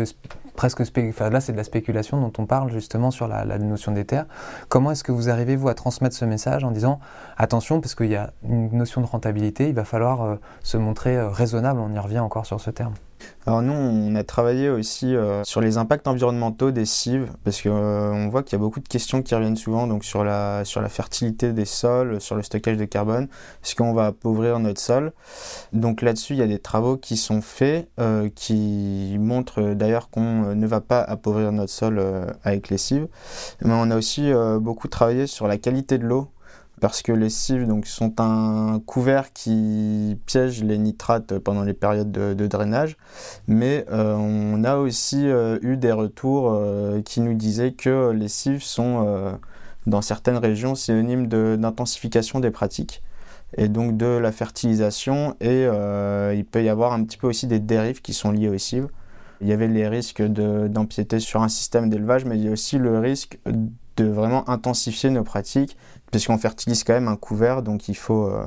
presque 0.57 0.81
là 0.81 1.41
c'est 1.41 1.53
de 1.53 1.57
la 1.57 1.65
spéculation 1.65 2.21
dont 2.21 2.33
on 2.39 2.47
parle 2.47 2.71
justement 2.73 3.11
sur 3.11 3.29
la, 3.29 3.45
la 3.45 3.59
notion 3.59 3.93
des 3.93 4.05
terres. 4.05 4.27
Comment 4.69 4.91
est-ce 4.91 5.05
que 5.05 5.13
vous 5.13 5.31
arrivez 5.31 5.57
vous 5.57 5.69
à 5.69 5.75
transmettre 5.75 6.17
ce 6.17 6.25
message 6.25 6.65
en 6.65 6.71
disant 6.71 6.99
attention 7.37 7.81
parce 7.81 7.95
qu'il 7.95 8.11
y 8.11 8.17
a 8.17 8.33
une 8.43 8.71
notion 8.73 9.01
de 9.01 9.07
rentabilité, 9.07 9.69
il 9.69 9.75
va 9.75 9.85
falloir 9.85 10.23
euh, 10.23 10.37
se 10.63 10.77
montrer 10.77 11.17
euh, 11.17 11.29
raisonnable, 11.29 11.81
on 11.81 11.93
y 11.93 11.99
revient 11.99 12.19
encore 12.19 12.47
sur 12.47 12.61
ce 12.61 12.71
terme. 12.71 12.95
Alors 13.47 13.63
nous, 13.63 13.73
on 13.73 14.15
a 14.17 14.25
travaillé 14.25 14.69
aussi 14.71 15.15
euh, 15.15 15.45
sur 15.45 15.61
les 15.61 15.79
impacts 15.79 16.09
environnementaux 16.09 16.73
des 16.73 16.85
cives, 16.85 17.31
parce 17.45 17.63
qu'on 17.63 17.71
euh, 17.71 18.29
voit 18.29 18.43
qu'il 18.43 18.55
y 18.55 18.57
a 18.57 18.59
beaucoup 18.59 18.81
de 18.81 18.89
questions 18.89 19.23
qui 19.23 19.35
reviennent 19.37 19.57
souvent, 19.57 19.87
donc 19.87 20.05
sur 20.05 20.25
la, 20.25 20.65
sur 20.65 20.81
la 20.81 20.89
fertilité 20.89 21.53
des 21.53 21.65
sols, 21.65 22.21
sur 22.21 22.35
le 22.35 22.43
stockage 22.43 22.77
de 22.77 22.85
carbone, 22.85 23.29
est-ce 23.63 23.77
qu'on 23.77 23.93
va 23.93 24.07
appauvrir 24.07 24.59
notre 24.59 24.81
sol 24.81 25.13
Donc 25.73 26.03
là-dessus, 26.03 26.33
il 26.33 26.41
y 26.41 26.43
a 26.43 26.49
des 26.49 26.59
travaux 26.59 26.97
qui 26.97 27.17
sont 27.17 27.41
faits, 27.41 27.89
euh, 28.01 28.29
qui 28.35 29.17
montrent 29.21 29.75
d'ailleurs 29.75 30.11
qu'on 30.11 30.55
ne 30.55 30.67
va 30.67 30.81
pas 30.81 31.01
appauvrir 31.01 31.53
notre 31.53 31.73
sol 31.73 32.03
avec 32.43 32.69
les 32.69 32.79
cives. 32.79 33.07
Mais 33.63 33.75
on 33.75 33.91
a 33.91 33.97
aussi 33.97 34.33
beaucoup 34.61 34.89
travaillé 34.89 35.27
sur 35.27 35.47
la 35.47 35.57
qualité 35.57 35.99
de 35.99 36.05
l'eau 36.05 36.29
parce 36.81 37.03
que 37.03 37.13
les 37.13 37.31
cives 37.31 37.67
sont 37.85 38.21
un 38.21 38.81
couvert 38.81 39.33
qui 39.33 40.19
piège 40.27 40.63
les 40.63 40.79
nitrates 40.79 41.39
pendant 41.39 41.63
les 41.63 41.73
périodes 41.73 42.13
de, 42.13 42.47
drainage, 42.47 42.97
mais 43.47 43.87
euh, 43.91 44.15
on 44.15 44.63
a 44.65 44.77
aussi 44.77 45.27
euh, 45.29 45.59
eu 45.63 45.77
des 45.77 45.93
retours 45.93 46.51
euh, 46.53 47.01
qui 47.03 47.21
nous 47.21 47.35
disaient 47.35 47.73
que 47.73 48.11
les 48.11 48.29
cives 48.29 48.63
sont 48.63 49.37
dans 49.87 50.03
certaines 50.03 50.37
régions 50.37 50.75
synonymes 50.75 51.29
d'intensification 51.29 52.41
des 52.41 52.51
pratiques 52.51 53.03
et 53.57 53.69
donc 53.69 53.97
de 53.97 54.07
la 54.07 54.33
fertilisation 54.33 55.37
et 55.41 55.65
il 55.65 56.45
peut 56.45 56.63
y 56.63 56.69
avoir 56.69 56.93
un 56.93 57.05
petit 57.05 57.17
peu 57.17 57.27
aussi 57.27 57.47
des 57.47 57.61
dérives 57.61 58.03
qui 58.03 58.13
sont 58.13 58.33
liées 58.33 58.49
aux 58.49 58.59
cives. 58.59 58.89
Il 59.41 59.49
y 59.49 59.53
avait 59.53 59.69
les 59.69 59.87
risques 59.87 60.23
d'empiéter 60.23 61.21
sur 61.21 61.43
un 61.43 61.49
système 61.49 61.89
d'élevage, 61.89 62.25
mais 62.25 62.37
il 62.37 62.45
y 62.45 62.49
a 62.49 62.51
aussi 62.51 62.79
le 62.79 62.99
risque 62.99 63.39
de 63.97 64.05
vraiment 64.05 64.49
intensifier 64.49 65.11
nos 65.11 65.25
pratiques, 65.25 65.77
parce 66.11 66.27
qu'on 66.27 66.39
fertilise 66.39 66.85
quand 66.85 66.95
même 66.95 67.09
un 67.09 67.17
couvert, 67.17 67.63
donc 67.63 67.89
il 67.89 67.97
faut... 67.97 68.27
Euh, 68.27 68.47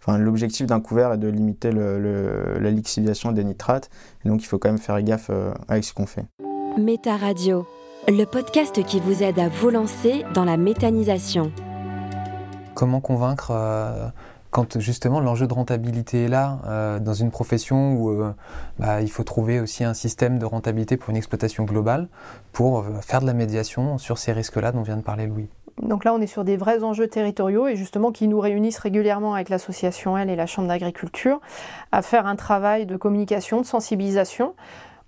enfin, 0.00 0.18
l'objectif 0.18 0.66
d'un 0.66 0.80
couvert 0.80 1.12
est 1.12 1.18
de 1.18 1.28
limiter 1.28 1.70
le, 1.70 2.58
la 2.58 2.70
lixiviation 2.70 3.32
des 3.32 3.44
nitrates, 3.44 3.90
et 4.24 4.28
donc 4.28 4.42
il 4.42 4.46
faut 4.46 4.58
quand 4.58 4.68
même 4.68 4.78
faire 4.78 5.00
gaffe 5.02 5.28
euh, 5.30 5.52
avec 5.68 5.84
ce 5.84 5.92
qu'on 5.92 6.06
fait. 6.06 6.24
Méta 6.78 7.16
Radio, 7.16 7.66
le 8.06 8.24
podcast 8.24 8.82
qui 8.84 9.00
vous 9.00 9.22
aide 9.22 9.38
à 9.38 9.48
vous 9.48 9.70
lancer 9.70 10.24
dans 10.34 10.44
la 10.44 10.56
méthanisation. 10.56 11.52
Comment 12.74 13.00
convaincre 13.00 13.50
euh, 13.50 14.08
quand 14.50 14.78
justement 14.80 15.20
l'enjeu 15.20 15.46
de 15.46 15.54
rentabilité 15.54 16.24
est 16.24 16.28
là, 16.28 16.60
euh, 16.66 16.98
dans 16.98 17.14
une 17.14 17.30
profession 17.30 17.94
où 17.94 18.10
euh, 18.10 18.32
bah, 18.78 19.02
il 19.02 19.10
faut 19.10 19.24
trouver 19.24 19.60
aussi 19.60 19.84
un 19.84 19.94
système 19.94 20.38
de 20.38 20.44
rentabilité 20.44 20.96
pour 20.96 21.10
une 21.10 21.16
exploitation 21.16 21.64
globale, 21.64 22.08
pour 22.52 22.80
euh, 22.80 23.00
faire 23.02 23.20
de 23.20 23.26
la 23.26 23.34
médiation 23.34 23.98
sur 23.98 24.18
ces 24.18 24.32
risques-là 24.32 24.72
dont 24.72 24.82
vient 24.82 24.96
de 24.96 25.02
parler 25.02 25.26
Louis. 25.26 25.48
Donc 25.82 26.04
là, 26.04 26.12
on 26.12 26.20
est 26.20 26.26
sur 26.26 26.44
des 26.44 26.56
vrais 26.56 26.82
enjeux 26.82 27.06
territoriaux 27.06 27.68
et 27.68 27.76
justement 27.76 28.10
qui 28.10 28.26
nous 28.26 28.40
réunissent 28.40 28.78
régulièrement 28.78 29.34
avec 29.34 29.48
l'association 29.48 30.18
L 30.18 30.28
et 30.28 30.34
la 30.34 30.46
Chambre 30.46 30.66
d'agriculture 30.66 31.40
à 31.92 32.02
faire 32.02 32.26
un 32.26 32.34
travail 32.34 32.84
de 32.84 32.96
communication, 32.96 33.60
de 33.60 33.66
sensibilisation 33.66 34.54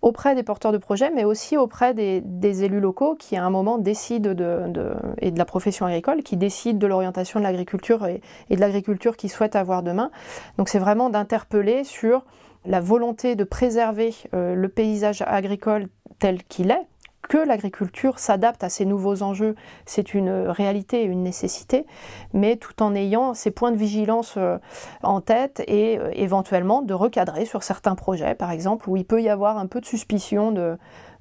auprès 0.03 0.35
des 0.35 0.43
porteurs 0.43 0.73
de 0.73 0.79
projets, 0.79 1.11
mais 1.11 1.25
aussi 1.25 1.57
auprès 1.57 1.95
des, 1.95 2.65
élus 2.65 2.81
locaux 2.81 3.15
qui, 3.15 3.37
à 3.37 3.45
un 3.45 3.51
moment, 3.51 3.79
décident 3.79 4.35
de, 4.35 4.95
et 5.19 5.31
de 5.31 5.39
la 5.39 5.45
profession 5.45 5.87
agricole, 5.87 6.23
qui 6.23 6.37
décident 6.37 6.79
de 6.79 6.87
l'orientation 6.87 7.39
de 7.39 7.45
l'agriculture 7.45 8.07
et, 8.07 8.21
de 8.51 8.61
l'agriculture 8.61 9.17
qu'ils 9.17 9.31
souhaitent 9.31 9.57
avoir 9.57 9.83
demain. 9.83 10.11
Donc 10.59 10.69
c'est 10.69 10.79
vraiment 10.79 11.11
d'interpeller 11.11 11.85
sur 11.85 12.25
la 12.67 12.81
volonté 12.81 13.37
de 13.37 13.45
préserver 13.45 14.15
euh, 14.35 14.55
le 14.55 14.69
paysage 14.69 15.23
agricole 15.27 15.89
tel 16.19 16.43
qu'il 16.45 16.71
est, 16.71 16.87
que 17.29 17.39
l'agriculture 17.39 18.19
s'adapte 18.19 18.65
à 18.65 18.69
ces 18.69 18.85
nouveaux 18.85 19.23
enjeux, 19.23 19.55
c'est 19.87 20.15
une 20.15 20.31
réalité 20.31 21.03
et 21.03 21.05
une 21.05 21.23
nécessité, 21.23 21.87
mais 22.33 22.57
tout 22.57 22.83
en 22.83 22.95
ayant 22.95 23.35
ces 23.35 23.51
points 23.51 23.73
de 23.73 23.77
vigilance 23.77 24.35
euh, 24.37 24.59
en 25.03 25.21
tête 25.21 25.63
et 25.67 25.99
euh, 25.99 26.11
éventuellement 26.13 26.83
de 26.83 26.95
recadrer 26.95 27.45
sur 27.45 27.63
certains 27.63 27.95
projets, 27.95 28.35
par 28.35 28.51
exemple, 28.51 28.89
où 28.89 28.97
il 28.97 29.05
peut 29.05 29.23
y 29.23 29.29
avoir 29.29 29.59
un 29.59 29.67
peu 29.67 29.81
de 29.81 29.87
suspicion 29.87 30.51
de, 30.51 30.77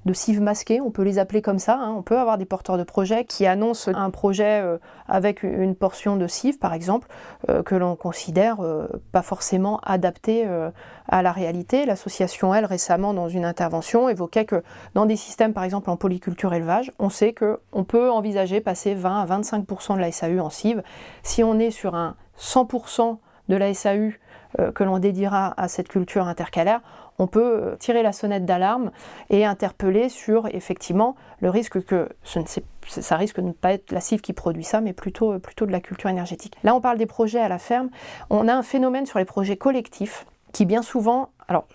de 0.06 0.12
cives 0.14 0.40
masquées, 0.40 0.80
on 0.80 0.90
peut 0.90 1.02
les 1.02 1.18
appeler 1.18 1.42
comme 1.42 1.58
ça. 1.58 1.74
Hein. 1.74 1.94
On 1.96 2.02
peut 2.02 2.18
avoir 2.18 2.38
des 2.38 2.46
porteurs 2.46 2.78
de 2.78 2.84
projets 2.84 3.24
qui 3.24 3.46
annoncent 3.46 3.90
un 3.94 4.10
projet 4.10 4.62
euh, 4.62 4.78
avec 5.08 5.42
une 5.42 5.74
portion 5.74 6.16
de 6.16 6.26
cives, 6.26 6.58
par 6.58 6.72
exemple, 6.72 7.06
euh, 7.50 7.62
que 7.62 7.74
l'on 7.74 7.96
considère 7.96 8.60
euh, 8.60 8.88
pas 9.12 9.22
forcément 9.22 9.78
adapté 9.80 10.46
à 11.08 11.22
la 11.22 11.32
réalité. 11.32 11.84
L'association, 11.84 12.54
elle, 12.54 12.64
récemment, 12.64 13.12
dans 13.12 13.28
une 13.28 13.44
intervention, 13.44 14.08
évoquait 14.08 14.44
que 14.44 14.62
dans 14.94 15.06
des 15.06 15.16
systèmes, 15.16 15.52
par 15.52 15.64
exemple 15.64 15.90
en 15.90 15.96
polyculture 15.96 16.54
élevage, 16.54 16.92
on 16.98 17.10
sait 17.10 17.34
qu'on 17.34 17.84
peut 17.84 18.10
envisager 18.10 18.60
passer 18.60 18.94
20 18.94 19.22
à 19.22 19.26
25% 19.26 19.96
de 19.96 20.00
la 20.00 20.12
SAU 20.12 20.38
en 20.40 20.50
cives. 20.50 20.82
Si 21.22 21.44
on 21.44 21.58
est 21.58 21.70
sur 21.70 21.94
un 21.94 22.16
100% 22.38 23.18
de 23.48 23.56
la 23.56 23.74
SAU 23.74 24.12
que 24.74 24.82
l'on 24.82 24.98
dédiera 24.98 25.54
à 25.56 25.68
cette 25.68 25.88
culture 25.88 26.26
intercalaire, 26.26 26.80
on 27.20 27.26
peut 27.26 27.76
tirer 27.78 28.02
la 28.02 28.12
sonnette 28.12 28.46
d'alarme 28.46 28.90
et 29.28 29.44
interpeller 29.44 30.08
sur 30.08 30.46
effectivement 30.54 31.16
le 31.40 31.50
risque 31.50 31.84
que 31.84 32.08
ça 32.86 33.16
risque 33.16 33.36
de 33.36 33.46
ne 33.46 33.52
pas 33.52 33.72
être 33.74 33.92
la 33.92 34.00
cive 34.00 34.22
qui 34.22 34.32
produit 34.32 34.64
ça, 34.64 34.80
mais 34.80 34.94
plutôt, 34.94 35.34
euh, 35.34 35.38
plutôt 35.38 35.66
de 35.66 35.72
la 35.72 35.80
culture 35.80 36.08
énergétique. 36.08 36.56
Là, 36.64 36.74
on 36.74 36.80
parle 36.80 36.96
des 36.98 37.06
projets 37.06 37.38
à 37.38 37.48
la 37.48 37.58
ferme. 37.58 37.90
On 38.30 38.48
a 38.48 38.54
un 38.54 38.62
phénomène 38.62 39.06
sur 39.06 39.18
les 39.18 39.26
projets 39.26 39.56
collectifs 39.56 40.26
qui 40.52 40.64
bien 40.64 40.82
souvent, 40.82 41.28
alors 41.46 41.66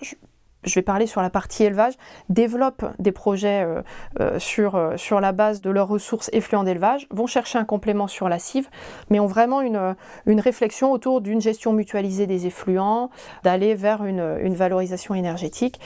vais 0.73 0.81
parler 0.81 1.05
sur 1.05 1.21
la 1.21 1.29
partie 1.29 1.63
élevage, 1.63 1.93
développent 2.29 2.85
des 2.97 3.11
projets 3.11 3.63
euh, 3.63 3.81
euh, 4.19 4.39
sur, 4.39 4.75
euh, 4.75 4.97
sur 4.97 5.21
la 5.21 5.31
base 5.31 5.61
de 5.61 5.69
leurs 5.69 5.87
ressources 5.87 6.29
effluents 6.33 6.63
d'élevage, 6.63 7.07
vont 7.11 7.27
chercher 7.27 7.59
un 7.59 7.65
complément 7.65 8.07
sur 8.07 8.29
la 8.29 8.39
cive, 8.39 8.69
mais 9.09 9.19
ont 9.19 9.27
vraiment 9.27 9.61
une, 9.61 9.95
réflexion 10.39 10.91
autour 10.91 11.21
d'une 11.21 11.41
gestion 11.41 11.73
mutualisée 11.73 12.27
des 12.27 12.47
effluents, 12.47 13.09
d'aller 13.43 13.75
vers 13.75 14.03
une, 14.03 14.55
valorisation 14.55 15.15
énergétique. 15.15 15.79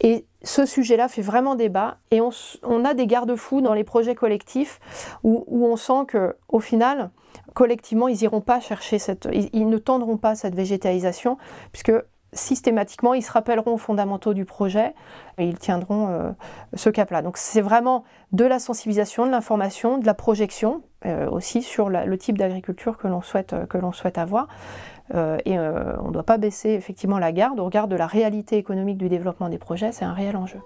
Et 0.00 0.26
ce 0.42 0.66
sujet-là 0.66 1.08
fait 1.08 1.22
vraiment 1.22 1.54
débat 1.54 1.98
et 2.10 2.20
on, 2.20 2.84
a 2.84 2.94
des 2.94 3.06
garde-fous 3.06 3.60
dans 3.60 3.74
les 3.74 3.84
projets 3.84 4.14
collectifs 4.14 4.80
où, 5.22 5.44
on 5.66 5.76
sent 5.76 6.06
que 6.08 6.36
au 6.48 6.60
final, 6.60 7.10
collectivement, 7.54 8.08
ils 8.08 8.22
iront 8.22 8.40
pas 8.40 8.60
chercher 8.60 8.98
cette, 8.98 9.28
ils 9.32 9.68
ne 9.68 9.78
tendront 9.78 10.16
pas 10.16 10.34
cette 10.34 10.54
végétalisation 10.54 11.36
puisque 11.72 11.92
systématiquement, 12.32 13.14
ils 13.14 13.22
se 13.22 13.32
rappelleront 13.32 13.74
aux 13.74 13.78
fondamentaux 13.78 14.34
du 14.34 14.44
projet 14.44 14.94
et 15.38 15.46
ils 15.46 15.58
tiendront 15.58 16.08
euh, 16.08 16.30
ce 16.74 16.90
cap-là. 16.90 17.22
Donc 17.22 17.36
c'est 17.36 17.60
vraiment 17.60 18.04
de 18.32 18.44
la 18.44 18.58
sensibilisation, 18.58 19.26
de 19.26 19.30
l'information, 19.30 19.98
de 19.98 20.06
la 20.06 20.14
projection 20.14 20.82
euh, 21.06 21.28
aussi 21.28 21.62
sur 21.62 21.88
le 21.88 22.18
type 22.18 22.38
d'agriculture 22.38 22.98
que 22.98 23.08
l'on 23.08 23.22
souhaite, 23.22 23.54
que 23.68 23.78
l'on 23.78 23.92
souhaite 23.92 24.18
avoir. 24.18 24.48
Euh, 25.14 25.38
et 25.44 25.58
on 25.58 26.08
ne 26.08 26.12
doit 26.12 26.22
pas 26.22 26.38
baisser 26.38 26.70
effectivement 26.70 27.18
la 27.18 27.32
garde 27.32 27.58
au 27.58 27.64
regard 27.64 27.88
de 27.88 27.96
la 27.96 28.06
réalité 28.06 28.56
économique 28.56 28.98
du 28.98 29.08
développement 29.08 29.48
des 29.48 29.58
projets, 29.58 29.90
c'est 29.90 30.04
un 30.04 30.12
réel 30.12 30.36
enjeu. 30.36 30.60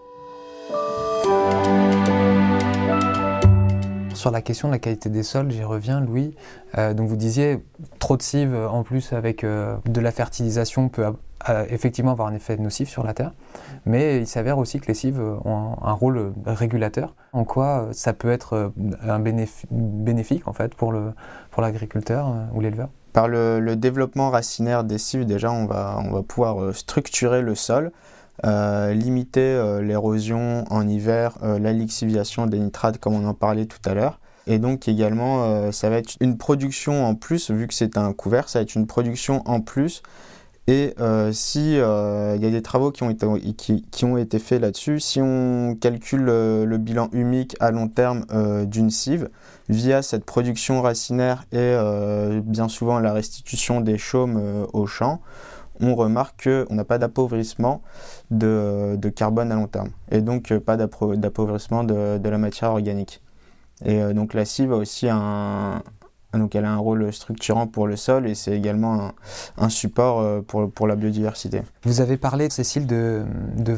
Sur 4.25 4.31
la 4.31 4.41
question 4.41 4.69
de 4.69 4.73
la 4.73 4.79
qualité 4.79 5.11
des 5.11 5.23
sols, 5.23 5.51
j'y 5.51 5.65
reviens, 5.65 6.01
Louis. 6.01 6.35
donc 6.75 7.11
vous 7.11 7.17
disiez 7.17 7.63
trop 7.99 8.17
de 8.17 8.23
cives 8.23 8.57
en 8.57 8.83
plus 8.83 9.13
avec 9.13 9.45
de 9.45 10.01
la 10.01 10.11
fertilisation 10.13 10.89
peut 10.89 11.05
effectivement 11.69 12.13
avoir 12.13 12.29
un 12.29 12.33
effet 12.33 12.57
nocif 12.57 12.89
sur 12.89 13.05
la 13.05 13.13
Terre, 13.13 13.33
mais 13.85 14.17
il 14.17 14.27
s'avère 14.27 14.57
aussi 14.57 14.81
que 14.81 14.87
les 14.87 14.95
cives 14.95 15.21
ont 15.21 15.77
un, 15.83 15.93
rôle 15.93 16.33
régulateur. 16.47 17.15
En 17.35 17.45
quoi 17.45 17.89
ça 17.93 18.15
peut 18.15 18.31
être 18.31 18.55
euh, 18.55 18.69
un 19.07 19.19
bénéfique 19.21 20.49
en 20.49 20.55
fait 20.55 20.75
pour 20.75 20.95
l'agriculteur 21.59 22.29
euh, 22.29 22.47
ou 22.55 22.63
l'éleveur? 22.63 22.89
Par 23.13 23.29
le, 23.29 23.77
développement 23.77 24.31
racinaire 24.31 24.85
des 24.85 24.97
cives, 24.97 25.27
déjà, 25.27 25.53
on 25.53 25.67
va, 25.67 26.03
pouvoir 26.27 26.63
euh, 26.63 26.73
structurer 26.73 27.43
le 27.43 27.55
sol, 27.55 27.93
limiter 28.43 29.81
l'érosion 29.83 30.65
en 30.71 30.89
hiver, 30.89 31.39
la 31.43 31.73
lixiviation 31.73 32.47
des 32.47 32.59
nitrates, 32.59 32.99
comme 32.99 33.15
on 33.15 33.27
en 33.27 33.35
parlait 33.35 33.67
tout 33.67 33.79
à 33.85 33.95
l'heure. 33.95 34.21
Et 34.47 34.59
donc 34.59 34.89
également, 34.89 35.71
ça 35.73 35.89
va 35.89 35.97
être 35.97 36.17
une 36.21 36.37
production 36.37 37.07
en 37.07 37.15
plus, 37.15 37.51
vu 37.51 37.67
que 37.67 37.75
c'est 37.75 37.97
un 37.97 38.13
couvert, 38.13 38.49
ça 38.49 38.59
va 38.59 38.65
être 38.65 38.75
une 38.75 38.87
production 38.87 39.43
en 39.47 39.61
plus 39.61 40.03
et 40.67 40.95
euh, 40.99 41.31
si 41.33 41.79
euh, 41.79 42.37
il 42.37 42.43
y 42.43 42.47
a 42.47 42.51
des 42.51 42.63
travaux 42.63 42.91
qui 42.91 43.03
ont 43.03 43.11
été, 43.11 43.27
qui, 43.91 44.05
ont 44.07 44.17
été 44.17 44.39
faits 44.39 44.63
là-dessus, 44.63 44.99
si 44.99 45.21
on 45.21 45.77
calcule 45.79 46.27
euh, 46.31 46.65
le 46.65 46.79
bilan 46.79 47.11
humique 47.13 47.55
à 47.61 47.71
long 47.71 47.89
terme 47.89 48.25
d'une 48.65 48.91
cive 48.91 49.29
via 49.69 50.01
cette 50.01 50.25
production 50.25 50.81
racinaire 50.81 51.45
et 51.53 51.77
bien 52.43 52.69
souvent 52.69 52.99
la 52.99 53.13
restitution 53.13 53.81
des 53.81 53.99
chaumes 53.99 54.67
au 54.73 54.87
champ, 54.87 55.21
on 55.85 55.95
remarque 55.95 56.49
qu'on 56.67 56.75
n'a 56.75 56.85
pas 56.85 56.99
d'appauvrissement 56.99 57.83
de, 58.31 58.97
carbone 59.15 59.53
à 59.53 59.55
long 59.55 59.67
terme 59.67 59.91
et 60.11 60.21
donc 60.21 60.57
pas 60.59 60.77
d'appauvrissement 60.77 61.85
de, 61.85 62.29
la 62.29 62.39
matière 62.39 62.71
organique. 62.71 63.21
Et 63.85 64.01
donc 64.15 64.35
la 64.35 64.45
cive 64.45 64.73
a 64.73 64.77
aussi 64.77 65.09
un, 65.11 65.83
donc 66.39 66.55
elle 66.55 66.65
a 66.65 66.73
un 66.73 66.79
rôle 66.79 67.13
structurant 67.13 67.67
pour 67.67 67.87
le 67.87 67.97
sol 67.97 68.27
et 68.27 68.35
c'est 68.35 68.57
également 68.57 69.13
un, 69.57 69.69
support 69.69 70.21
euh, 70.21 70.41
pour, 70.41 70.87
la 70.87 70.97
biodiversité. 70.97 71.63
Vous 71.85 72.01
avez 72.01 72.17
parlé, 72.17 72.51
Cécile, 72.51 72.87
de, 72.87 73.25
de. 73.57 73.77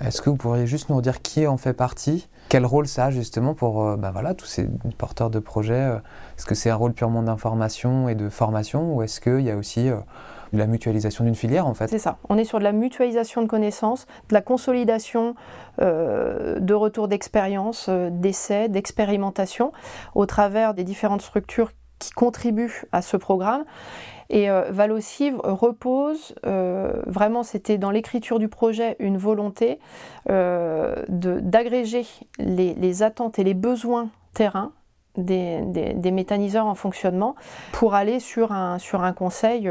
Est-ce 0.00 0.20
que 0.20 0.28
vous 0.28 0.36
pourriez 0.36 0.66
juste 0.66 0.88
nous 0.88 1.00
dire 1.00 1.22
qui 1.22 1.46
en 1.46 1.56
fait 1.56 1.72
partie? 1.72 2.28
Quel 2.48 2.66
rôle 2.66 2.86
ça 2.86 3.06
a 3.06 3.10
justement 3.10 3.54
pour 3.54 3.82
euh, 3.82 3.96
bah 3.96 4.10
voilà, 4.12 4.34
tous 4.34 4.46
ces 4.46 4.68
porteurs 4.98 5.30
de 5.30 5.38
projets? 5.38 5.74
Euh, 5.74 5.98
Est-ce 6.36 6.46
que 6.46 6.54
c'est 6.54 6.70
un 6.70 6.74
rôle 6.74 6.92
purement 6.92 7.22
d'information 7.22 8.08
et 8.08 8.14
de 8.14 8.28
formation 8.28 8.94
ou 8.94 9.02
est-ce 9.02 9.20
qu'il 9.20 9.40
y 9.40 9.50
a 9.50 9.56
aussi 9.56 9.88
de 10.54 10.58
la 10.58 10.66
mutualisation 10.66 11.24
d'une 11.24 11.34
filière 11.34 11.66
en 11.66 11.74
fait. 11.74 11.88
C'est 11.88 11.98
ça. 11.98 12.18
On 12.28 12.38
est 12.38 12.44
sur 12.44 12.58
de 12.58 12.64
la 12.64 12.72
mutualisation 12.72 13.42
de 13.42 13.46
connaissances, 13.46 14.06
de 14.28 14.34
la 14.34 14.40
consolidation 14.40 15.34
euh, 15.82 16.58
de 16.60 16.74
retours 16.74 17.08
d'expérience, 17.08 17.86
euh, 17.88 18.08
d'essais, 18.10 18.68
d'expérimentation 18.68 19.72
au 20.14 20.24
travers 20.26 20.72
des 20.72 20.84
différentes 20.84 21.22
structures 21.22 21.72
qui 21.98 22.12
contribuent 22.12 22.84
à 22.92 23.02
ce 23.02 23.16
programme. 23.16 23.64
Et 24.30 24.48
euh, 24.50 24.70
repose, 25.42 26.34
vraiment 27.06 27.42
c'était 27.42 27.76
dans 27.76 27.90
l'écriture 27.90 28.38
du 28.38 28.48
projet 28.48 28.96
une 28.98 29.18
volonté 29.18 29.78
d'agréger 30.26 32.06
les, 32.38 33.02
attentes 33.02 33.38
et 33.38 33.44
les 33.44 33.54
besoins 33.54 34.08
terrain 34.32 34.72
des, 35.16 35.60
des, 35.94 36.10
méthaniseurs 36.10 36.66
en 36.66 36.74
fonctionnement 36.74 37.36
pour 37.72 37.94
aller 37.94 38.18
sur 38.18 38.52
un, 38.52 38.78
sur 38.78 39.02
un 39.02 39.12
conseil 39.12 39.70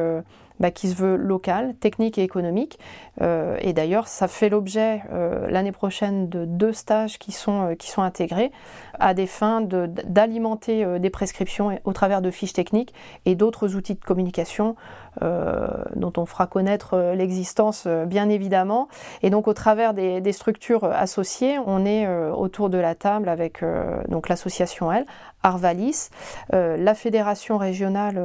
bah, 0.60 0.72
qui 0.72 0.90
se 0.90 0.96
veut 0.96 1.16
local, 1.16 1.76
technique 1.76 2.18
et 2.18 2.24
économique. 2.24 2.80
Euh, 3.22 3.58
et 3.62 3.74
d'ailleurs, 3.74 4.08
ça 4.08 4.28
fait 4.28 4.50
l'objet 4.50 5.02
euh, 5.12 5.48
l'année 5.50 5.72
prochaine 5.72 6.30
de 6.30 6.46
deux 6.46 6.74
stages 6.74 7.20
qui 7.20 7.32
sont, 7.32 7.72
euh, 7.72 7.76
qui 7.76 7.90
sont 7.90 8.02
intégrés 8.02 8.52
à 9.00 9.14
des 9.14 9.28
fins 9.28 9.62
d'alimenter 9.62 11.00
des 11.00 11.10
prescriptions 11.10 11.80
au 11.84 11.94
travers 11.94 12.22
de 12.22 12.30
fiches 12.30 12.54
techniques 12.54 12.94
et 13.26 13.34
d'autres 13.34 13.76
outils 13.76 13.96
de 13.96 14.00
communication 14.00 14.76
dont 15.20 16.14
on 16.18 16.26
fera 16.26 16.48
connaître 16.48 17.14
l'existence 17.16 17.88
bien 17.88 18.30
évidemment. 18.30 18.88
Et 19.24 19.30
donc 19.30 19.48
au 19.48 19.54
travers 19.54 19.94
des, 19.94 20.22
des 20.22 20.32
structures 20.32 20.86
associées, 20.86 21.58
on 21.66 21.86
est 21.86 22.08
autour 22.32 22.70
de 22.70 22.78
la 22.78 22.94
table 22.96 23.30
avec 23.30 23.64
donc 24.10 24.30
l'association 24.30 24.92
L, 24.92 25.06
Arvalis, 25.44 26.10
la 26.52 26.96
fédération 26.96 27.58
régionale 27.58 28.20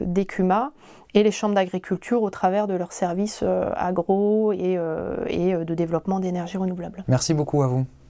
d'ECUMA, 0.00 0.72
et 1.14 1.22
les 1.22 1.30
chambres 1.30 1.54
d'agriculture 1.54 2.22
au 2.22 2.30
travers 2.30 2.66
de 2.66 2.74
leurs 2.74 2.92
services 2.92 3.40
euh, 3.42 3.70
agro 3.74 4.52
et, 4.52 4.76
euh, 4.76 5.16
et 5.26 5.54
euh, 5.54 5.64
de 5.64 5.74
développement 5.74 6.20
d'énergie 6.20 6.58
renouvelable. 6.58 7.04
Merci 7.08 7.34
beaucoup 7.34 7.62
à 7.62 7.66
vous. 7.66 7.86